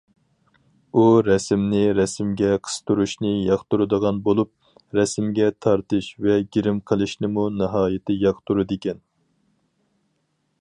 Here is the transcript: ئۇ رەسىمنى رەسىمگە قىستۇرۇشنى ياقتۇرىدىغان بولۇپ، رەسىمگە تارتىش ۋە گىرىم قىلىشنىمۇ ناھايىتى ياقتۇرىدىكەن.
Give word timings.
ئۇ 0.93 1.01
رەسىمنى 1.27 1.81
رەسىمگە 1.97 2.49
قىستۇرۇشنى 2.67 3.33
ياقتۇرىدىغان 3.49 4.21
بولۇپ، 4.29 4.53
رەسىمگە 5.01 5.51
تارتىش 5.67 6.11
ۋە 6.29 6.39
گىرىم 6.57 6.81
قىلىشنىمۇ 6.93 7.45
ناھايىتى 7.61 8.17
ياقتۇرىدىكەن. 8.27 9.07